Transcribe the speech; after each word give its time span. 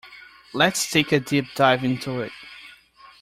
Let's 0.53 0.89
take 0.89 1.11
a 1.11 1.19
deep 1.19 1.45
dive 1.53 1.83
into 1.83 2.21
it. 2.21 2.31